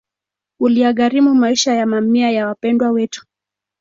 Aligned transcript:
Uliyagharimu 0.59 1.35
maisha 1.35 1.73
ya 1.73 1.85
mamia 1.85 2.31
ya 2.31 2.47
Wapendwa 2.47 2.91
Wetu 2.91 3.25